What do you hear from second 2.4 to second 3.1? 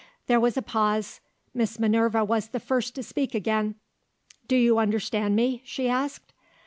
the first to